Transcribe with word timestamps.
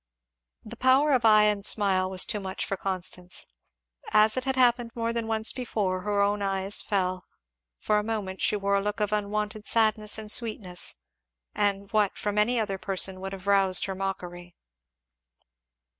The 0.65 0.75
power 0.77 1.11
of 1.11 1.25
eye 1.25 1.43
and 1.43 1.63
smile 1.63 2.09
was 2.09 2.25
too 2.25 2.39
much 2.39 2.65
for 2.65 2.75
Constance, 2.75 3.45
as 4.11 4.35
it 4.35 4.45
had 4.45 4.55
happened 4.55 4.89
more 4.95 5.13
than 5.13 5.27
once 5.27 5.53
before; 5.53 6.01
her 6.01 6.23
own 6.23 6.41
eyes 6.41 6.81
fell 6.81 7.13
and 7.13 7.21
for 7.85 7.99
a 7.99 8.03
moment 8.03 8.41
she 8.41 8.55
wore 8.55 8.73
a 8.73 8.81
look 8.81 8.99
of 8.99 9.13
unwonted 9.13 9.67
sadness 9.67 10.17
and 10.17 10.31
sweetness, 10.31 10.95
at 11.53 11.93
what 11.93 12.17
from 12.17 12.39
any 12.39 12.59
other 12.59 12.79
person 12.79 13.19
would 13.19 13.31
have 13.33 13.45
roused 13.45 13.85
her 13.85 13.93
mockery. 13.93 14.55